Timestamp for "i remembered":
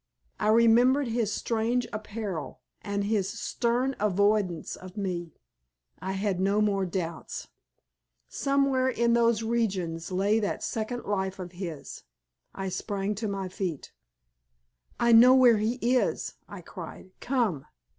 0.39-1.09